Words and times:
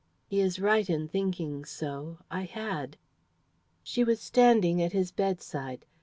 "He 0.25 0.39
is 0.41 0.57
right 0.59 0.89
in 0.89 1.07
thinking 1.07 1.63
so; 1.63 2.17
I 2.31 2.45
had." 2.45 2.97
She 3.83 4.03
was 4.03 4.19
standing 4.19 4.81
at 4.81 4.93
his 4.93 5.11
bedside. 5.11 5.85